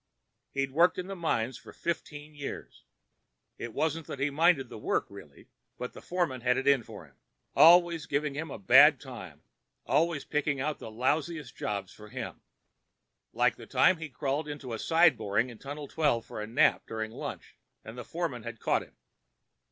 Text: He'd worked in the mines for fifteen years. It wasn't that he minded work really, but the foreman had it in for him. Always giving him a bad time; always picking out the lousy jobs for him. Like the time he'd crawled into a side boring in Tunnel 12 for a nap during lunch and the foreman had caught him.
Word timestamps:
He'd 0.49 0.71
worked 0.71 0.97
in 0.97 1.05
the 1.05 1.15
mines 1.15 1.59
for 1.59 1.71
fifteen 1.71 2.33
years. 2.33 2.85
It 3.59 3.71
wasn't 3.71 4.07
that 4.07 4.17
he 4.17 4.31
minded 4.31 4.71
work 4.71 5.05
really, 5.09 5.49
but 5.77 5.93
the 5.93 6.01
foreman 6.01 6.41
had 6.41 6.57
it 6.57 6.65
in 6.67 6.81
for 6.81 7.05
him. 7.05 7.17
Always 7.55 8.07
giving 8.07 8.33
him 8.33 8.49
a 8.49 8.57
bad 8.57 8.99
time; 8.99 9.43
always 9.85 10.25
picking 10.25 10.59
out 10.59 10.79
the 10.79 10.89
lousy 10.89 11.39
jobs 11.43 11.93
for 11.93 12.09
him. 12.09 12.41
Like 13.31 13.57
the 13.57 13.67
time 13.67 13.97
he'd 13.97 14.15
crawled 14.15 14.47
into 14.47 14.73
a 14.73 14.79
side 14.79 15.19
boring 15.19 15.51
in 15.51 15.59
Tunnel 15.59 15.87
12 15.87 16.25
for 16.25 16.41
a 16.41 16.47
nap 16.47 16.87
during 16.87 17.11
lunch 17.11 17.55
and 17.85 17.95
the 17.95 18.03
foreman 18.03 18.41
had 18.41 18.59
caught 18.59 18.81
him. 18.81 18.95